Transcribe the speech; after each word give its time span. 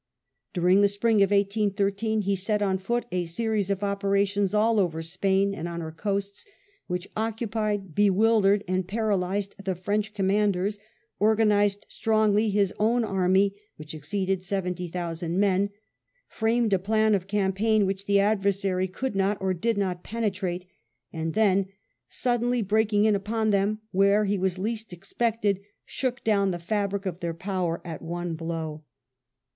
During 0.53 0.81
the 0.81 0.87
spring 0.87 1.17
of 1.21 1.29
1813 1.29 2.23
he 2.23 2.35
set 2.35 2.63
on 2.63 2.79
foot 2.79 3.05
a 3.11 3.25
series 3.25 3.69
of 3.69 3.83
operations 3.83 4.51
all 4.51 4.79
over 4.79 5.03
Spain 5.03 5.53
and 5.53 5.67
on 5.67 5.79
her 5.79 5.91
coasts 5.91 6.43
which 6.87 7.07
occupied, 7.15 7.93
bewildered, 7.93 8.63
and 8.67 8.87
paralysed 8.87 9.53
the 9.63 9.75
French 9.75 10.15
com 10.15 10.25
manders, 10.25 10.79
organised 11.21 11.85
strongly 11.87 12.49
his 12.49 12.73
own 12.79 13.03
army, 13.03 13.53
which 13.75 13.93
exceeded 13.93 14.41
seventy 14.41 14.87
thousand 14.87 15.39
men, 15.39 15.69
framed 16.27 16.73
a 16.73 16.79
plan 16.79 17.13
of 17.13 17.27
campaign 17.27 17.85
which 17.85 18.07
the 18.07 18.19
adversary 18.19 18.87
could 18.87 19.15
not 19.15 19.39
or 19.39 19.53
did 19.53 19.77
not 19.77 20.01
penetrate, 20.03 20.65
and 21.13 21.35
then, 21.35 21.67
suddenly 22.09 22.63
breaking 22.63 23.05
in 23.05 23.13
upon 23.15 23.51
them 23.51 23.81
where 23.91 24.25
he 24.25 24.39
was 24.39 24.57
least 24.57 24.93
expected, 24.93 25.59
shook 25.85 26.23
down 26.23 26.49
the 26.49 26.57
fabric 26.57 27.05
of 27.05 27.19
their 27.19 27.35
power 27.35 27.83
at 27.85 28.01
one 28.01 28.33
blow. 28.33 28.83